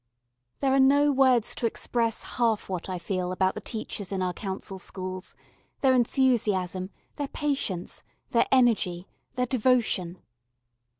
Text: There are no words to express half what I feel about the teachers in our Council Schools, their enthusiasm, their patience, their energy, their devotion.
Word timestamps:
There 0.61 0.73
are 0.73 0.79
no 0.79 1.11
words 1.11 1.53
to 1.53 1.67
express 1.67 2.23
half 2.23 2.67
what 2.67 2.89
I 2.89 2.97
feel 2.97 3.31
about 3.31 3.53
the 3.53 3.61
teachers 3.61 4.11
in 4.11 4.23
our 4.23 4.33
Council 4.33 4.79
Schools, 4.79 5.35
their 5.81 5.93
enthusiasm, 5.93 6.89
their 7.17 7.27
patience, 7.27 8.01
their 8.31 8.47
energy, 8.51 9.07
their 9.35 9.45
devotion. 9.45 10.17